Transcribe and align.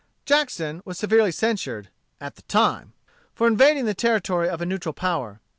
Jackson 0.25 0.81
was 0.83 0.97
severely 0.97 1.31
censured, 1.31 1.89
at 2.19 2.35
the 2.35 2.41
time, 2.41 2.93
for 3.35 3.45
invading 3.45 3.85
the 3.85 3.93
territory 3.93 4.49
of 4.49 4.59
a 4.59 4.65
neutral 4.65 4.93
power. 4.93 5.41